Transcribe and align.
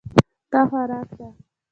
دا 0.51 0.61
خوراک 0.69 1.09
ده. 1.17 1.27